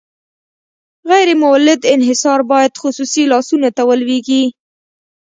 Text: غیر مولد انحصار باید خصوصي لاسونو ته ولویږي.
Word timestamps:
غیر 1.09 1.29
مولد 1.43 1.79
انحصار 1.95 2.39
باید 2.51 2.73
خصوصي 2.81 3.23
لاسونو 3.31 3.69
ته 3.75 3.81
ولویږي. 3.89 4.43